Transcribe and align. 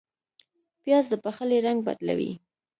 پیاز 0.83 1.05
د 1.09 1.13
پخلي 1.23 1.57
رنګ 1.65 1.79
بدلوي 1.87 2.31